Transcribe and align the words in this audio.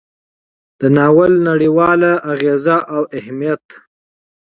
د 0.79 0.81
ناول 0.95 1.33
نړیوال 1.49 2.01
اغیز 2.33 2.65
او 2.95 3.01
اهمیت: 3.17 3.63